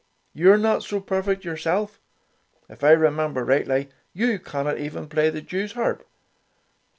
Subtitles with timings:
[0.33, 1.99] You are not so perfect, yourself.
[2.67, 6.01] If I remember rightly, you cannot even play the Jewsharp.